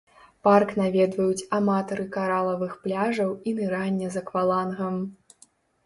[0.45, 5.03] Парк наведваюць аматары каралавых пляжаў і нырання з аквалангам.